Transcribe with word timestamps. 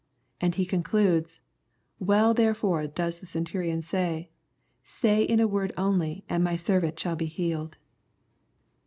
And 0.41 0.55
he 0.55 0.65
concludes," 0.65 1.41
Well 1.99 2.33
therefore 2.33 2.87
does 2.87 3.19
the 3.19 3.27
Centurion 3.27 3.83
say, 3.83 4.31
* 4.57 4.61
say 4.83 5.21
in 5.23 5.39
a 5.39 5.47
word 5.47 5.73
only, 5.77 6.23
and 6.27 6.43
my 6.43 6.55
servant 6.55 6.99
shall 6.99 7.15
be 7.15 7.27
healed.' 7.27 7.77